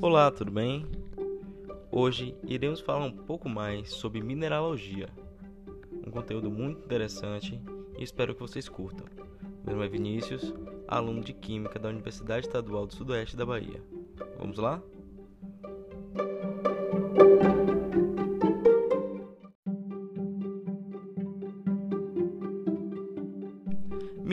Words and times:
Olá, 0.00 0.30
tudo 0.30 0.50
bem? 0.50 0.86
Hoje 1.92 2.34
iremos 2.44 2.80
falar 2.80 3.04
um 3.04 3.12
pouco 3.12 3.50
mais 3.50 3.90
sobre 3.90 4.22
mineralogia, 4.22 5.10
um 6.06 6.10
conteúdo 6.10 6.50
muito 6.50 6.84
interessante 6.84 7.60
e 7.98 8.02
espero 8.02 8.34
que 8.34 8.40
vocês 8.40 8.66
curtam. 8.66 9.04
Meu 9.62 9.74
nome 9.74 9.84
é 9.86 9.90
Vinícius, 9.90 10.54
aluno 10.88 11.20
de 11.20 11.34
Química 11.34 11.78
da 11.78 11.90
Universidade 11.90 12.46
Estadual 12.46 12.86
do 12.86 12.94
Sudoeste 12.94 13.36
da 13.36 13.44
Bahia. 13.44 13.82
Vamos 14.38 14.56
lá? 14.56 14.82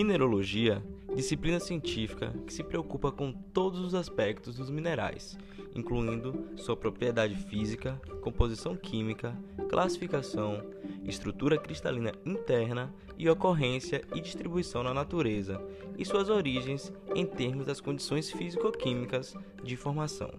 Mineralogia 0.03 0.83
disciplina 1.15 1.61
científica 1.61 2.35
que 2.45 2.53
se 2.53 2.61
preocupa 2.61 3.09
com 3.09 3.31
todos 3.31 3.79
os 3.79 3.95
aspectos 3.95 4.57
dos 4.57 4.69
minerais, 4.69 5.37
incluindo 5.73 6.45
sua 6.57 6.75
propriedade 6.75 7.37
física, 7.37 8.01
composição 8.19 8.75
química, 8.75 9.33
classificação, 9.69 10.61
estrutura 11.05 11.57
cristalina 11.57 12.11
interna 12.25 12.93
e 13.17 13.29
ocorrência 13.29 14.01
e 14.13 14.19
distribuição 14.19 14.83
na 14.83 14.93
natureza, 14.93 15.65
e 15.97 16.03
suas 16.03 16.27
origens 16.27 16.91
em 17.15 17.25
termos 17.25 17.65
das 17.65 17.79
condições 17.79 18.29
físico-químicas 18.29 19.33
de 19.63 19.77
formação. 19.77 20.31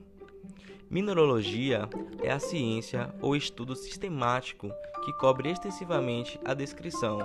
Mineralogia 0.91 1.89
é 2.23 2.31
a 2.31 2.39
ciência 2.39 3.15
ou 3.23 3.35
estudo 3.35 3.75
sistemático 3.75 4.71
que 5.07 5.13
cobre 5.15 5.51
extensivamente 5.51 6.39
a 6.45 6.53
descrição, 6.53 7.19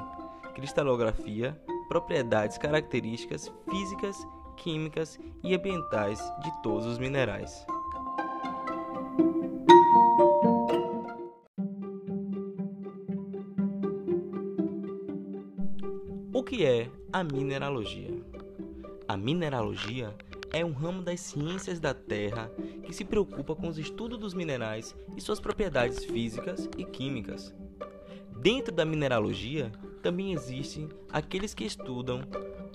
cristalografia, 0.55 1.59
propriedades 1.89 2.57
características 2.59 3.51
físicas, 3.67 4.15
químicas 4.55 5.19
e 5.43 5.55
ambientais 5.55 6.19
de 6.43 6.61
todos 6.61 6.85
os 6.85 6.99
minerais. 6.99 7.65
O 16.31 16.43
que 16.43 16.63
é 16.63 16.89
a 17.11 17.23
mineralogia? 17.23 18.23
A 19.07 19.17
mineralogia 19.17 20.15
é 20.53 20.63
um 20.63 20.71
ramo 20.71 21.01
das 21.01 21.19
ciências 21.19 21.79
da 21.79 21.93
Terra 21.93 22.51
que 22.83 22.93
se 22.93 23.03
preocupa 23.03 23.55
com 23.55 23.67
os 23.67 23.79
estudos 23.79 24.19
dos 24.19 24.33
minerais 24.35 24.95
e 25.17 25.21
suas 25.21 25.39
propriedades 25.39 26.05
físicas 26.05 26.69
e 26.77 26.85
químicas. 26.85 27.53
Dentro 28.41 28.73
da 28.73 28.85
mineralogia, 28.85 29.71
também 29.99 30.33
existem 30.33 30.89
aqueles 31.11 31.53
que 31.53 31.65
estudam 31.65 32.21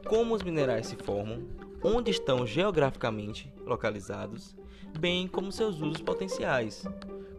como 0.06 0.34
os 0.34 0.42
minerais 0.42 0.86
se 0.86 0.97
formam, 0.97 1.42
onde 1.83 2.11
estão 2.11 2.47
geograficamente 2.47 3.53
localizados, 3.64 4.55
bem 4.98 5.27
como 5.27 5.52
seus 5.52 5.80
usos 5.80 6.00
potenciais. 6.00 6.84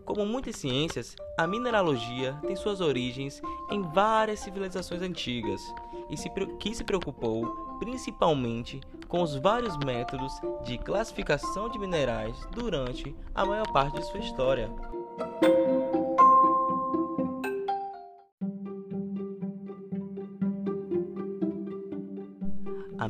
Como 0.04 0.26
muitas 0.26 0.56
ciências, 0.58 1.16
a 1.38 1.48
mineralogia 1.48 2.34
tem 2.46 2.56
suas 2.56 2.80
origens 2.80 3.42
em 3.72 3.82
várias 3.82 4.40
civilizações 4.40 5.02
antigas 5.02 5.62
e 6.10 6.18
se, 6.18 6.30
que 6.60 6.76
se 6.76 6.84
preocupou 6.84 7.66
principalmente 7.80 8.80
com 9.08 9.22
os 9.22 9.36
vários 9.36 9.76
métodos 9.78 10.34
de 10.64 10.78
classificação 10.78 11.70
de 11.70 11.80
minerais 11.80 12.38
durante 12.52 13.16
a 13.34 13.46
maior 13.46 13.72
parte 13.72 14.00
de 14.00 14.06
sua 14.06 14.20
história. 14.20 14.70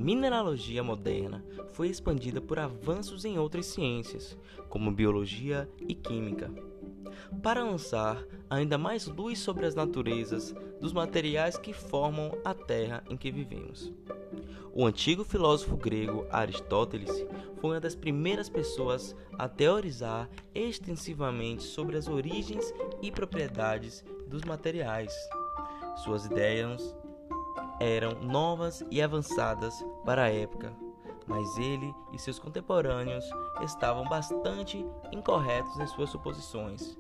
Mineralogia 0.06 0.84
moderna 0.84 1.44
foi 1.74 1.88
expandida 1.88 2.40
por 2.40 2.60
avanços 2.60 3.26
em 3.26 3.40
outras 3.40 3.66
ciências, 3.66 4.38
como 4.70 4.92
biologia 4.92 5.68
e 5.80 5.96
química, 5.96 6.52
para 7.42 7.64
lançar 7.64 8.24
ainda 8.48 8.78
mais 8.78 9.08
luz 9.08 9.40
sobre 9.40 9.66
as 9.66 9.74
naturezas 9.74 10.54
dos 10.80 10.94
materiais 10.94 11.58
que 11.58 11.74
formam 11.74 12.38
a 12.46 12.54
Terra 12.54 13.04
em 13.10 13.18
que 13.18 13.32
vivemos. 13.32 13.92
O 14.72 14.86
antigo 14.86 15.24
filósofo 15.24 15.76
grego 15.76 16.28
Aristóteles 16.30 17.26
foi 17.60 17.72
uma 17.72 17.80
das 17.80 17.96
primeiras 17.96 18.48
pessoas 18.48 19.16
a 19.40 19.50
teorizar 19.50 20.30
extensivamente 20.54 21.64
sobre 21.64 21.98
as 21.98 22.08
origens 22.08 22.72
e 23.02 23.12
propriedades 23.12 24.06
dos 24.28 24.44
materiais. 24.44 25.16
Suas 26.04 26.28
ideias 26.28 26.96
eram 27.80 28.12
novas 28.22 28.84
e 28.90 29.02
avançadas 29.02 29.84
para 30.06 30.24
a 30.24 30.32
época, 30.32 30.74
mas 31.28 31.58
ele 31.58 31.94
e 32.14 32.20
seus 32.20 32.40
contemporâneos 32.40 33.26
estavam 33.62 34.04
bastante 34.06 34.86
incorretos 35.12 35.78
em 35.80 35.88
suas 35.88 36.10
suposições. 36.10 36.98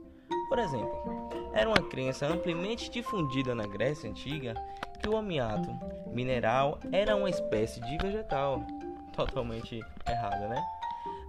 Por 0.50 0.60
exemplo, 0.60 1.30
era 1.54 1.70
uma 1.70 1.82
crença 1.90 2.28
amplamente 2.28 2.90
difundida 2.90 3.56
na 3.56 3.66
Grécia 3.66 4.10
Antiga 4.10 4.54
que 5.02 5.10
o 5.10 5.18
amiato 5.18 5.70
mineral 6.08 6.80
era 6.92 7.16
uma 7.16 7.30
espécie 7.30 7.80
de 7.82 7.98
vegetal. 7.98 8.66
Totalmente 9.16 9.80
errada, 10.08 10.48
né? 10.50 10.62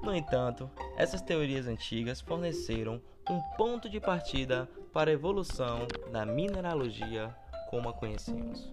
No 0.03 0.15
entanto, 0.15 0.71
essas 0.97 1.23
teorias 1.23 1.67
antigas 1.67 2.21
forneceram 2.21 3.01
um 3.29 3.41
ponto 3.57 3.89
de 3.89 4.01
partida 4.01 4.69
para 4.93 5.11
a 5.11 5.15
evolução 5.15 5.87
da 6.13 6.25
mineralogia 6.25 7.35
como 7.71 7.89
a 7.89 7.93
conhecemos. 7.93 8.73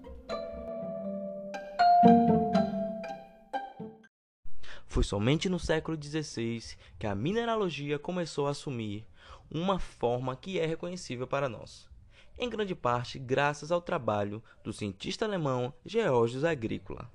Foi 4.93 5.03
somente 5.03 5.49
no 5.49 5.57
século 5.57 5.97
XVI 6.01 6.75
que 6.99 7.07
a 7.07 7.15
mineralogia 7.15 7.97
começou 7.97 8.45
a 8.45 8.51
assumir 8.51 9.07
uma 9.49 9.79
forma 9.79 10.35
que 10.35 10.59
é 10.59 10.65
reconhecível 10.67 11.25
para 11.25 11.49
nós, 11.49 11.89
em 12.37 12.47
grande 12.47 12.75
parte 12.75 13.17
graças 13.17 13.71
ao 13.71 13.81
trabalho 13.81 14.43
do 14.63 14.71
cientista 14.71 15.25
alemão 15.25 15.73
Georgius 15.83 16.43
Agricola. 16.43 17.11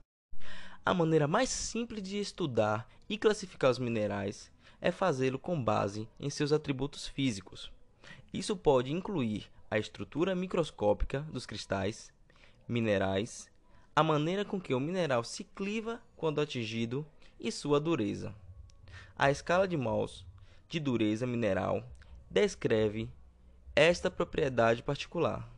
A 0.85 0.93
maneira 0.93 1.29
mais 1.29 1.51
simples 1.51 2.03
de 2.03 2.19
estudar 2.19 2.89
e 3.09 3.17
classificar 3.17 3.71
os 3.71 3.79
minerais 3.79 4.51
é 4.81 4.91
fazê-lo 4.91 5.39
com 5.39 5.63
base 5.63 6.09
em 6.19 6.31
seus 6.31 6.53
atributos 6.53 7.07
físicos. 7.07 7.71
Isso 8.33 8.57
pode 8.57 8.93
incluir 8.93 9.51
a 9.71 9.79
estrutura 9.79 10.35
microscópica 10.35 11.21
dos 11.33 11.47
cristais, 11.47 12.13
minerais, 12.67 13.51
a 13.99 14.03
maneira 14.05 14.45
com 14.45 14.61
que 14.61 14.73
o 14.73 14.79
mineral 14.79 15.25
se 15.25 15.43
cliva 15.43 16.01
quando 16.17 16.41
atingido 16.41 17.05
e 17.41 17.51
sua 17.51 17.81
dureza. 17.81 18.33
A 19.19 19.29
escala 19.29 19.67
de 19.67 19.77
Mohs 19.77 20.25
de 20.69 20.79
dureza 20.79 21.27
mineral 21.27 21.83
descreve 22.31 23.11
esta 23.75 24.09
propriedade 24.09 24.85
particular. 24.85 25.51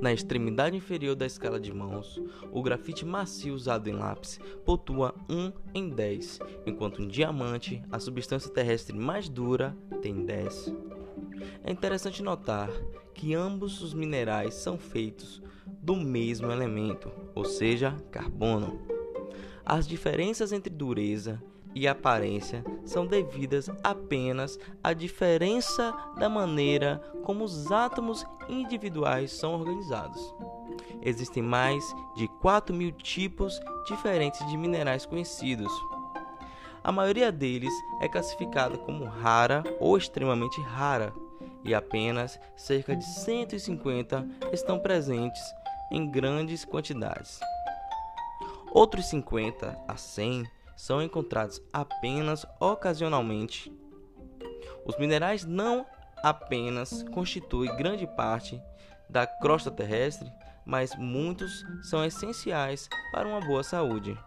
Na 0.00 0.12
extremidade 0.12 0.76
inferior 0.76 1.16
da 1.16 1.26
escala 1.26 1.58
de 1.58 1.74
Mohs, 1.74 2.20
o 2.52 2.62
grafite 2.62 3.04
macio 3.04 3.54
usado 3.54 3.90
em 3.90 3.92
lápis 3.92 4.38
pontua 4.64 5.16
1 5.28 5.52
em 5.74 5.90
10, 5.90 6.38
enquanto 6.64 7.02
um 7.02 7.08
diamante, 7.08 7.82
a 7.90 7.98
substância 7.98 8.48
terrestre 8.48 8.96
mais 8.96 9.28
dura, 9.28 9.76
tem 10.00 10.24
10. 10.24 10.87
É 11.64 11.70
interessante 11.70 12.22
notar 12.22 12.70
que 13.14 13.34
ambos 13.34 13.82
os 13.82 13.92
minerais 13.92 14.54
são 14.54 14.78
feitos 14.78 15.42
do 15.66 15.96
mesmo 15.96 16.50
elemento, 16.50 17.10
ou 17.34 17.44
seja, 17.44 17.96
carbono. 18.10 18.80
As 19.64 19.86
diferenças 19.86 20.52
entre 20.52 20.72
dureza 20.72 21.42
e 21.74 21.86
aparência 21.86 22.64
são 22.84 23.06
devidas 23.06 23.70
apenas 23.82 24.58
à 24.82 24.92
diferença 24.92 25.94
da 26.16 26.28
maneira 26.28 26.98
como 27.22 27.44
os 27.44 27.70
átomos 27.70 28.24
individuais 28.48 29.32
são 29.32 29.54
organizados. 29.54 30.34
Existem 31.02 31.42
mais 31.42 31.84
de 32.16 32.26
4 32.40 32.74
mil 32.74 32.92
tipos 32.92 33.60
diferentes 33.86 34.44
de 34.48 34.56
minerais 34.56 35.04
conhecidos. 35.04 35.72
A 36.82 36.90
maioria 36.90 37.30
deles 37.30 37.72
é 38.00 38.08
classificada 38.08 38.78
como 38.78 39.04
rara 39.04 39.62
ou 39.78 39.96
extremamente 39.96 40.60
rara 40.60 41.12
e 41.64 41.74
apenas 41.74 42.38
cerca 42.56 42.94
de 42.94 43.04
150 43.04 44.26
estão 44.52 44.78
presentes 44.78 45.42
em 45.90 46.10
grandes 46.10 46.64
quantidades. 46.64 47.40
Outros 48.72 49.06
50 49.06 49.78
a 49.88 49.96
100 49.96 50.44
são 50.76 51.02
encontrados 51.02 51.60
apenas 51.72 52.46
ocasionalmente. 52.60 53.72
Os 54.84 54.96
minerais 54.98 55.44
não 55.44 55.86
apenas 56.22 57.02
constituem 57.14 57.74
grande 57.76 58.06
parte 58.06 58.60
da 59.08 59.26
crosta 59.26 59.70
terrestre, 59.70 60.30
mas 60.64 60.94
muitos 60.96 61.64
são 61.82 62.04
essenciais 62.04 62.88
para 63.10 63.26
uma 63.26 63.40
boa 63.40 63.62
saúde. 63.62 64.18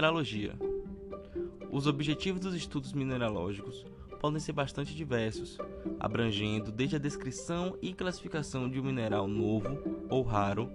Mineralogia. 0.00 0.54
Os 1.70 1.86
objetivos 1.86 2.40
dos 2.40 2.54
estudos 2.54 2.94
mineralógicos 2.94 3.84
podem 4.18 4.40
ser 4.40 4.52
bastante 4.52 4.94
diversos, 4.94 5.58
abrangendo 5.98 6.72
desde 6.72 6.96
a 6.96 6.98
descrição 6.98 7.76
e 7.82 7.92
classificação 7.92 8.66
de 8.66 8.80
um 8.80 8.82
mineral 8.82 9.28
novo 9.28 9.78
ou 10.08 10.22
raro 10.22 10.72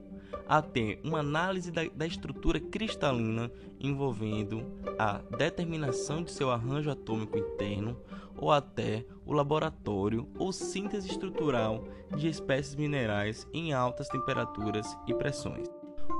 até 0.47 0.99
uma 1.03 1.21
análise 1.21 1.71
da, 1.71 1.81
da, 1.85 2.05
estrutura 2.05 2.59
cristalina 2.59 3.51
envolvendo 3.79 4.63
a 4.99 5.17
determinação 5.35 6.21
de 6.21 6.31
seu 6.31 6.51
arranjo 6.51 6.91
atômico 6.91 7.35
interno 7.35 7.97
ou 8.37 8.51
até 8.51 9.07
o 9.25 9.33
laboratório 9.33 10.29
ou 10.37 10.53
síntese 10.53 11.09
estrutural 11.09 11.87
de 12.15 12.27
espécies 12.27 12.75
minerais 12.75 13.47
em 13.51 13.73
altas 13.73 14.07
temperaturas 14.07 14.95
e 15.07 15.15
pressões. 15.15 15.74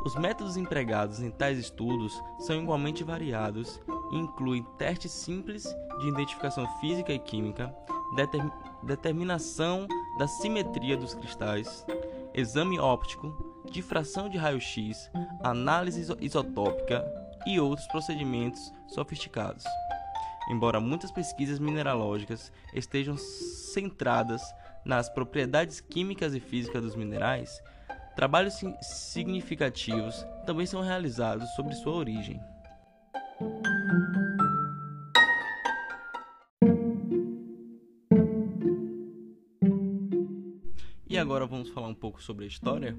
Os 0.05 0.15
métodos 0.15 0.57
empregados 0.57 1.19
em 1.19 1.31
tais 1.31 1.57
estudos 1.57 2.21
são 2.39 2.61
igualmente 2.61 3.03
variados 3.03 3.81
e 4.11 4.17
incluem 4.17 4.63
testes 4.77 5.11
simples 5.11 5.63
de 5.99 6.07
identificação 6.07 6.67
física 6.79 7.11
e 7.11 7.19
química, 7.19 7.75
determ 8.15 8.49
determinação 8.83 9.87
da 10.19 10.27
simetria 10.27 10.95
dos 10.95 11.15
cristais, 11.15 11.85
exame 12.33 12.79
óptico, 12.79 13.63
difração 13.71 14.29
de 14.29 14.37
raio-x, 14.37 15.09
análise 15.43 16.05
isotópica 16.19 17.03
e 17.47 17.59
outros 17.59 17.87
procedimentos 17.87 18.71
sofisticados. 18.87 19.63
Embora 20.49 20.79
muitas 20.79 21.11
pesquisas 21.11 21.57
mineralógicas 21.57 22.51
estejam 22.73 23.17
centradas 23.17 24.43
nas 24.85 25.09
propriedades 25.09 25.81
químicas 25.81 26.35
e 26.35 26.39
físicas 26.39 26.83
dos 26.83 26.95
minerais, 26.95 27.61
trabalhos 28.15 28.59
significativos 28.81 30.25
também 30.45 30.65
são 30.65 30.81
realizados 30.81 31.49
sobre 31.55 31.75
sua 31.75 31.93
origem. 31.93 32.39
E 41.07 41.17
agora 41.17 41.45
vamos 41.45 41.69
falar 41.69 41.87
um 41.87 41.95
pouco 41.95 42.21
sobre 42.21 42.45
a 42.45 42.47
história? 42.47 42.97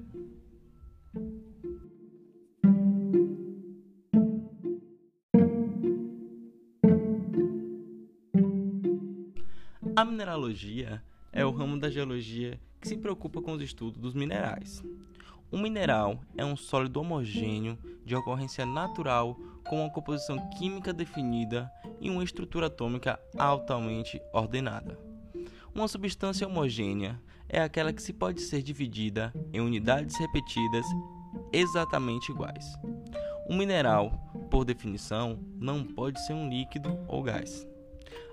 A 9.95 10.05
mineralogia 10.05 11.01
é 11.37 11.45
o 11.45 11.51
ramo 11.51 11.79
da 11.79 11.87
geologia 11.87 12.59
que 12.81 12.87
se 12.87 12.97
preocupa 12.97 13.43
com 13.43 13.51
os 13.51 13.61
estudos 13.61 14.01
dos 14.01 14.15
minerais. 14.15 14.83
Um 15.51 15.61
mineral 15.61 16.19
é 16.35 16.43
um 16.43 16.57
sólido 16.57 16.99
homogêneo 16.99 17.77
de 18.03 18.15
ocorrência 18.15 18.65
natural 18.65 19.35
com 19.63 19.81
uma 19.81 19.89
composição 19.91 20.49
química 20.57 20.91
definida 20.91 21.71
e 22.01 22.09
uma 22.09 22.23
estrutura 22.23 22.65
atômica 22.65 23.19
altamente 23.37 24.19
ordenada. 24.33 24.99
Uma 25.75 25.87
substância 25.87 26.47
homogênea 26.47 27.21
é 27.47 27.61
aquela 27.61 27.93
que 27.93 28.01
se 28.01 28.13
pode 28.13 28.41
ser 28.41 28.63
dividida 28.63 29.31
em 29.53 29.61
unidades 29.61 30.17
repetidas 30.17 30.87
exatamente 31.53 32.31
iguais. 32.31 32.65
Um 33.47 33.55
mineral, 33.55 34.11
por 34.49 34.65
definição, 34.65 35.39
não 35.53 35.83
pode 35.83 36.19
ser 36.25 36.33
um 36.33 36.49
líquido 36.49 36.97
ou 37.07 37.21
gás. 37.21 37.67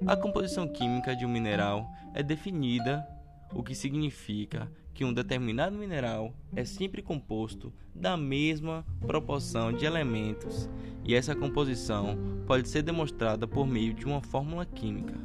A 0.06 0.16
composição 0.16 0.68
química 0.68 1.14
de 1.14 1.24
um 1.24 1.28
mineral 1.28 1.90
é 2.14 2.22
definida, 2.22 3.06
o 3.52 3.62
que 3.62 3.74
significa 3.74 4.70
que 4.92 5.04
um 5.04 5.12
determinado 5.12 5.76
mineral 5.76 6.32
é 6.54 6.64
sempre 6.64 7.02
composto 7.02 7.72
da 7.94 8.16
mesma 8.16 8.84
proporção 9.00 9.72
de 9.72 9.84
elementos, 9.84 10.68
e 11.04 11.14
essa 11.14 11.34
composição 11.34 12.16
pode 12.46 12.68
ser 12.68 12.82
demonstrada 12.82 13.46
por 13.46 13.66
meio 13.66 13.92
de 13.92 14.04
uma 14.04 14.20
fórmula 14.20 14.64
química. 14.64 15.18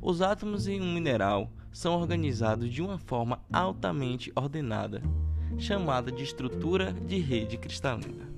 Os 0.00 0.22
átomos 0.22 0.68
em 0.68 0.80
um 0.80 0.92
mineral 0.92 1.50
são 1.72 1.98
organizados 1.98 2.70
de 2.70 2.82
uma 2.82 2.98
forma 2.98 3.42
altamente 3.52 4.30
ordenada, 4.36 5.02
chamada 5.58 6.12
de 6.12 6.22
estrutura 6.22 6.92
de 6.92 7.18
rede 7.18 7.56
cristalina. 7.56 8.33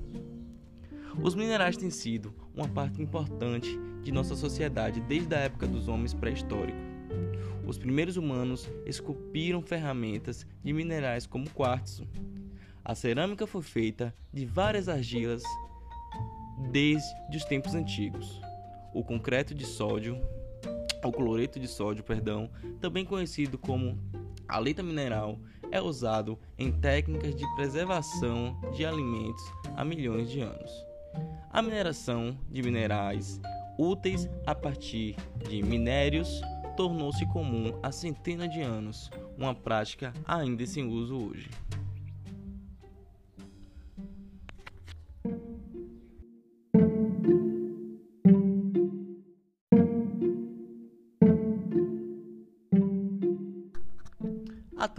Os 1.23 1.35
minerais 1.35 1.77
têm 1.77 1.91
sido 1.91 2.33
uma 2.55 2.69
parte 2.69 3.03
importante 3.03 3.79
de 4.03 4.13
nossa 4.13 4.37
sociedade 4.37 5.01
desde 5.01 5.35
a 5.35 5.39
época 5.39 5.67
dos 5.67 5.89
homens 5.89 6.15
pré-históricos. 6.15 6.81
Os 7.67 7.79
primeiros 7.79 8.17
humanos 8.17 8.71
esculpiram 8.85 9.61
ferramentas 9.61 10.47
de 10.63 10.73
minerais 10.73 11.27
como 11.27 11.51
quartzo. 11.51 12.07
A 12.85 12.95
cerâmica 12.95 13.47
foi 13.47 13.63
feita 13.63 14.15
de 14.33 14.47
várias 14.47 14.89
argilas 14.89 15.43
desde 16.71 17.37
os 17.37 17.45
tempos 17.45 17.75
antigos. 17.75 18.41
O 18.95 19.03
concreto 19.03 19.55
de 19.55 19.67
sódio, 19.67 20.21
o 21.03 21.11
cloreto 21.11 21.59
de 21.59 21.67
sódio, 21.67 22.05
perdão, 22.05 22.49
também 22.81 23.05
conhecido 23.05 23.59
como 23.59 23.99
aleta 24.47 24.83
mineral, 24.83 25.41
é 25.73 25.83
usado 25.83 26.39
em 26.57 26.71
técnicas 26.71 27.35
de 27.35 27.45
preservação 27.57 28.61
de 28.77 28.87
alimentos 28.87 29.43
há 29.77 29.85
milhões 29.85 30.31
de 30.31 30.41
anos. 30.41 30.86
A 31.51 31.63
mineração 31.63 32.37
de 32.51 32.63
minerais 32.63 33.41
úteis 33.79 34.29
a 34.47 34.55
partir 34.55 35.17
de 35.49 35.63
minérios 35.63 36.41
tornou-se 36.77 37.25
comum 37.27 37.79
há 37.83 37.91
centenas 37.91 38.51
de 38.51 38.61
anos, 38.61 39.11
uma 39.37 39.55
prática 39.55 40.13
ainda 40.27 40.67
sem 40.67 40.87
uso 40.87 41.17
hoje. 41.17 41.49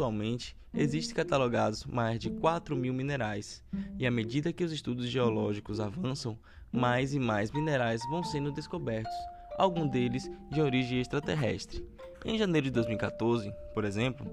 Atualmente, 0.07 0.55
existem 0.73 1.13
catalogados 1.13 1.83
mais 1.83 2.17
de 2.17 2.29
4 2.29 2.77
mil 2.77 2.93
minerais, 2.93 3.61
e 3.99 4.07
à 4.07 4.11
medida 4.11 4.53
que 4.53 4.63
os 4.63 4.71
estudos 4.71 5.09
geológicos 5.09 5.81
avançam, 5.81 6.39
mais 6.71 7.13
e 7.13 7.19
mais 7.19 7.51
minerais 7.51 7.99
vão 8.09 8.23
sendo 8.23 8.49
descobertos, 8.49 9.11
alguns 9.57 9.91
deles 9.91 10.31
de 10.49 10.61
origem 10.61 11.01
extraterrestre. 11.01 11.85
Em 12.23 12.37
janeiro 12.37 12.67
de 12.67 12.71
2014, 12.71 13.51
por 13.73 13.83
exemplo, 13.83 14.25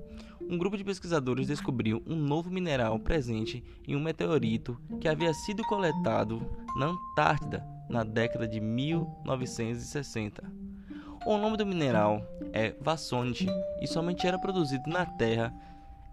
um 0.48 0.56
grupo 0.56 0.76
de 0.76 0.84
pesquisadores 0.84 1.48
descobriu 1.48 2.00
um 2.06 2.14
novo 2.14 2.52
mineral 2.52 2.96
presente 3.00 3.64
em 3.84 3.96
um 3.96 4.00
meteorito 4.00 4.80
que 5.00 5.08
havia 5.08 5.34
sido 5.34 5.64
coletado 5.64 6.40
na 6.76 6.86
Antártida 6.86 7.66
na 7.90 8.04
década 8.04 8.46
de 8.46 8.60
1960. 8.60 10.40
O 11.26 11.38
nome 11.38 11.56
do 11.56 11.64
mineral 11.64 12.22
é 12.52 12.74
vassonite 12.78 13.46
e 13.80 13.86
somente 13.86 14.26
era 14.26 14.38
produzido 14.38 14.90
na 14.90 15.06
Terra 15.06 15.54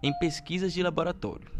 em 0.02 0.10
pesquisas 0.18 0.72
de 0.72 0.82
laboratório. 0.82 1.50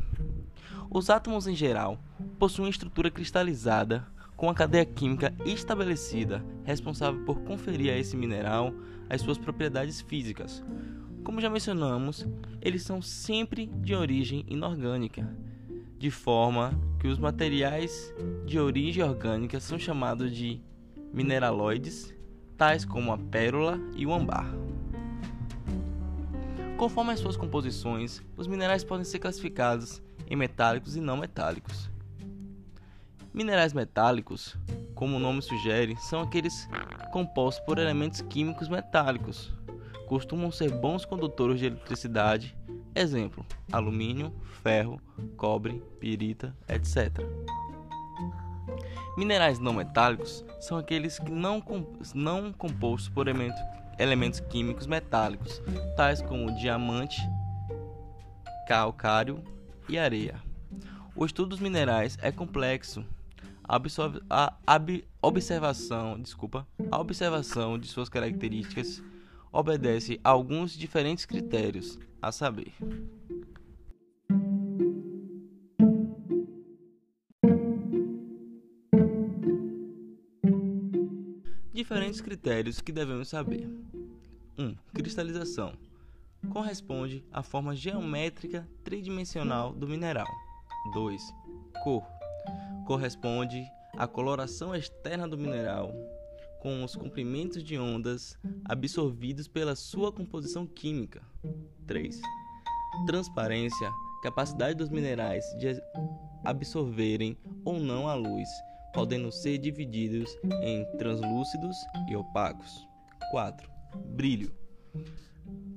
Os 0.91 1.11
átomos 1.11 1.47
em 1.47 1.55
geral 1.55 1.99
possuem 2.39 2.71
estrutura 2.71 3.11
cristalizada 3.11 4.07
com 4.39 4.49
a 4.49 4.55
cadeia 4.55 4.87
química 4.87 5.35
estabelecida, 5.45 6.43
responsável 6.65 7.27
por 7.27 7.41
conferir 7.43 7.93
a 7.93 7.99
esse 7.99 8.17
mineral 8.17 8.73
as 9.11 9.21
suas 9.21 9.37
propriedades 9.37 10.01
físicas. 10.01 10.65
Como 11.23 11.39
já 11.39 11.51
mencionamos, 11.51 12.27
eles 12.63 12.83
são 12.83 13.03
sempre 13.03 13.67
de 13.67 13.95
origem 13.95 14.47
inorgânica, 14.49 15.29
de 15.99 16.11
forma 16.11 16.73
que 16.99 17.07
os 17.07 17.19
materiais 17.19 18.15
de 18.47 18.59
origem 18.59 19.05
orgânica 19.05 19.61
são 19.61 19.79
chamados 19.79 20.35
de 20.35 20.59
mineraloides 21.13 22.15
tais 22.57 22.85
como 22.85 23.13
a 23.13 23.19
pérola 23.19 23.79
e 23.95 24.07
o 24.07 24.13
ambar. 24.13 24.47
Conforme 26.77 27.13
as 27.13 27.21
suas 27.21 27.37
composições, 27.37 28.21
os 28.37 28.47
minerais 28.47 28.83
podem 28.83 29.05
ser 29.05 29.19
classificados 29.19 30.03
em 30.29 30.35
metálicos 30.35 30.97
e 30.97 31.01
não 31.01 31.17
metálicos. 31.17 31.91
Minerais 33.33 33.73
metálicos, 33.73 34.57
como 34.95 35.17
o 35.17 35.21
nome 35.21 35.41
sugere, 35.43 35.97
são 35.97 36.21
aqueles 36.21 36.69
compostos 37.13 37.65
por 37.65 37.79
elementos 37.79 38.21
químicos 38.23 38.69
metálicos. 38.69 39.55
Costumam 40.07 40.51
ser 40.51 40.71
bons 40.71 41.05
condutores 41.05 41.59
de 41.59 41.67
eletricidade, 41.67 42.57
exemplo: 42.95 43.47
alumínio, 43.71 44.33
ferro, 44.63 45.01
cobre, 45.37 45.83
pirita, 45.99 46.55
etc. 46.69 47.25
Minerais 49.17 49.59
não 49.59 49.75
metálicos 49.75 50.45
são 50.61 50.79
aqueles 50.79 51.19
que 51.19 51.31
não, 51.31 51.63
não 52.15 52.53
compostos 52.53 53.09
por 53.09 53.29
elementos, 53.29 53.61
elementos 53.99 54.41
químicos 54.41 54.87
metálicos, 54.87 55.61
tais 55.97 56.23
como 56.23 56.55
diamante, 56.57 57.21
calcário 58.67 59.43
e 59.89 59.99
areia. 59.99 60.41
O 61.15 61.27
estudo 61.27 61.51
dos 61.51 61.61
minerais 61.61 62.17
é 62.23 62.33
complexo. 62.33 63.05
A, 63.65 64.55
a 64.67 64.81
observação, 65.21 66.19
desculpa, 66.21 66.67
a 66.91 66.99
observação 66.99 67.79
de 67.79 67.87
suas 67.87 68.09
características 68.09 69.03
obedece 69.53 70.19
a 70.25 70.31
alguns 70.31 70.73
diferentes 70.73 71.27
critérios, 71.27 71.99
a 72.21 72.33
saber: 72.33 72.73
diferentes 81.83 82.21
critérios 82.21 82.81
que 82.81 82.93
devemos 82.93 83.29
saber. 83.29 83.69
1. 84.57 84.63
Um, 84.63 84.77
cristalização 84.95 85.73
corresponde 86.49 87.25
à 87.33 87.43
forma 87.43 87.75
geométrica 87.75 88.69
tridimensional 88.85 89.73
do 89.73 89.89
mineral. 89.89 90.29
2. 90.95 91.21
Cor 91.83 92.05
corresponde 92.87 93.65
à 93.97 94.07
coloração 94.07 94.73
externa 94.73 95.27
do 95.27 95.37
mineral 95.37 95.93
com 96.61 96.85
os 96.85 96.95
comprimentos 96.95 97.65
de 97.65 97.77
ondas 97.77 98.39
absorvidos 98.65 99.49
pela 99.49 99.75
sua 99.75 100.13
composição 100.13 100.65
química. 100.65 101.21
3. 101.89 102.21
Transparência 103.07 103.91
capacidade 104.23 104.77
dos 104.77 104.89
minerais 104.89 105.45
de 105.59 105.83
absorverem 106.45 107.37
ou 107.65 107.81
não 107.81 108.07
a 108.09 108.15
luz, 108.15 108.49
podendo 108.93 109.31
ser 109.33 109.59
divididos 109.59 110.37
em 110.63 110.85
translúcidos 110.99 111.77
e 112.09 112.17
opacos. 112.17 112.87
4. 113.31 113.71
Brilho 114.15 114.63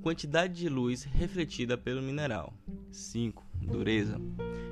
quantidade 0.06 0.54
de 0.54 0.68
luz 0.68 1.02
refletida 1.02 1.76
pelo 1.76 2.00
mineral. 2.00 2.54
5. 2.92 3.44
Dureza 3.60 4.20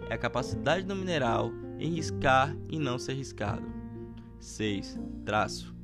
é 0.09 0.15
a 0.15 0.19
capacidade 0.19 0.87
do 0.87 0.95
mineral 0.95 1.51
em 1.77 1.93
riscar 1.93 2.57
e 2.71 2.79
não 2.79 3.01
ser 3.01 3.15
riscado. 3.15 3.67
6. 4.39 4.97
Traço 5.25 5.75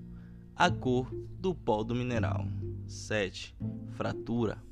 a 0.54 0.70
cor 0.70 1.12
do 1.12 1.52
pó 1.52 1.82
do 1.82 1.96
mineral. 1.96 2.46
7. 2.86 3.56
Fratura 3.88 4.62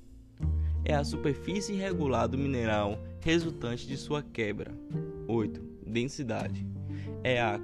é 0.85 0.95
a 0.95 1.03
superfície 1.03 1.73
irregular 1.73 2.29
do 2.29 2.39
mineral 2.39 3.03
resultante 3.19 3.85
de 3.85 3.97
sua 3.97 4.23
quebra. 4.23 4.73
8. 5.27 5.61
Densidade 5.85 6.65
é 7.23 7.41
a 7.41 7.59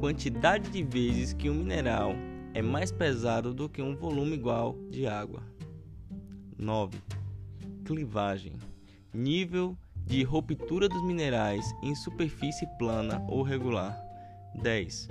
quantidade 0.00 0.70
de 0.70 0.82
vezes 0.82 1.32
que 1.32 1.48
um 1.48 1.54
mineral 1.54 2.12
é 2.54 2.62
mais 2.62 2.90
pesado 2.90 3.52
do 3.52 3.68
que 3.68 3.82
um 3.82 3.94
volume 3.96 4.34
igual 4.34 4.76
de 4.90 5.06
água. 5.06 5.42
9. 6.56 6.98
Clivagem 7.84 8.54
nível 9.12 9.76
de 9.96 10.22
ruptura 10.22 10.88
dos 10.88 11.02
minerais 11.02 11.64
em 11.82 11.94
superfície 11.94 12.66
plana 12.78 13.24
ou 13.28 13.42
regular. 13.42 13.98
10. 14.62 15.08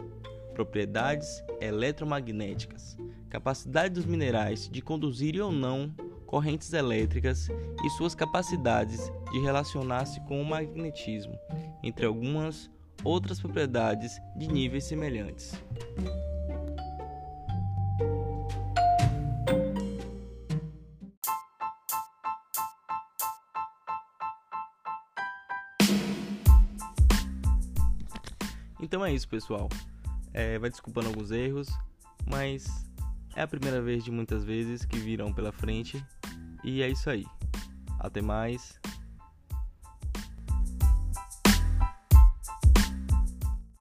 Propriedades 0.53 1.43
eletromagnéticas 1.61 2.97
capacidade 3.29 3.93
dos 3.93 4.05
minerais 4.05 4.69
de 4.69 4.81
conduzir 4.81 5.41
ou 5.41 5.51
não 5.51 5.93
correntes 6.25 6.73
elétricas 6.73 7.47
e 7.83 7.89
suas 7.91 8.15
capacidades 8.15 9.11
de 9.31 9.39
relacionar-se 9.39 10.19
com 10.21 10.41
o 10.41 10.45
magnetismo, 10.45 11.37
entre 11.83 12.05
algumas 12.05 12.69
outras 13.03 13.39
propriedades 13.39 14.19
de 14.35 14.47
níveis 14.47 14.85
semelhantes. 14.85 15.53
Então 28.79 29.05
é 29.05 29.13
isso, 29.13 29.27
pessoal. 29.27 29.67
É, 30.33 30.57
vai 30.57 30.69
desculpando 30.69 31.07
alguns 31.07 31.29
erros, 31.31 31.67
mas 32.25 32.87
é 33.35 33.41
a 33.41 33.47
primeira 33.47 33.81
vez 33.81 34.03
de 34.03 34.11
muitas 34.11 34.45
vezes 34.45 34.85
que 34.85 34.97
virão 34.97 35.33
pela 35.33 35.51
frente. 35.51 36.03
E 36.63 36.81
é 36.81 36.89
isso 36.89 37.09
aí. 37.09 37.25
Até 37.99 38.21
mais. 38.21 38.79